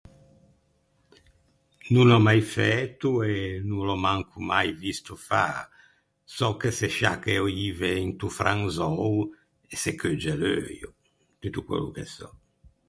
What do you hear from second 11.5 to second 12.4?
quello che sò.